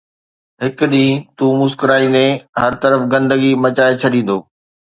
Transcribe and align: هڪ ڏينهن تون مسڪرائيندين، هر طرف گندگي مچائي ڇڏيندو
هڪ 0.63 0.79
ڏينهن 0.93 1.19
تون 1.37 1.51
مسڪرائيندين، 1.59 2.33
هر 2.61 2.73
طرف 2.83 2.99
گندگي 3.13 3.51
مچائي 3.63 3.95
ڇڏيندو 4.01 4.37